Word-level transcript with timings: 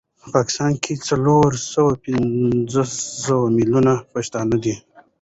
په 0.19 0.27
پاکستان 0.35 0.71
کي 0.83 0.93
څلور 1.07 1.49
سوه 1.73 1.91
پنځوس 2.05 2.93
مليونه 3.57 3.93
پښتانه 4.13 4.55
دي 4.63 4.75